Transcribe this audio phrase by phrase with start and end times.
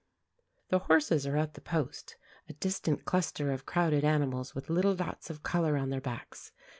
[0.69, 2.15] The horses are at the post;
[2.49, 6.51] a distant cluster of crowded animals with little dots of colour on their backs.